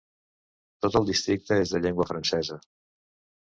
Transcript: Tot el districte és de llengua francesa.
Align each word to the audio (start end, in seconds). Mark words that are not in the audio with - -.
Tot 0.85 0.97
el 1.01 1.05
districte 1.11 1.59
és 1.67 1.77
de 1.77 1.85
llengua 1.85 2.11
francesa. 2.15 2.61